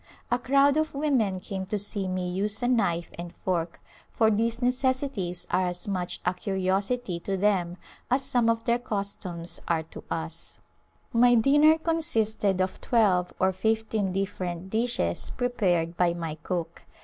A 0.31 0.39
crowd 0.39 0.77
of 0.77 0.95
women 0.95 1.39
came 1.39 1.63
to 1.67 1.77
see 1.77 2.07
me 2.07 2.27
use 2.27 2.63
a 2.63 2.67
knife 2.67 3.11
and 3.19 3.31
fork, 3.31 3.79
for 4.09 4.31
these 4.31 4.59
necessities 4.59 5.45
are 5.51 5.67
as 5.67 5.87
much 5.87 6.19
a 6.25 6.33
curiosity 6.33 7.19
to 7.19 7.37
them 7.37 7.77
as 8.09 8.25
some 8.25 8.49
of 8.49 8.63
their 8.63 8.79
customs 8.79 9.61
are 9.67 9.83
to 9.83 10.03
us. 10.09 10.57
A 11.13 11.13
Glimpse 11.13 11.13
of 11.13 11.13
India 11.13 11.19
My 11.19 11.35
dinner 11.67 11.77
consisted 11.77 12.59
of 12.61 12.81
twelve 12.81 13.31
or 13.39 13.53
fifteen 13.53 14.11
different 14.11 14.71
dishes 14.71 15.29
prepared 15.29 15.95
by 15.95 16.15
my 16.15 16.33
cook. 16.41 16.81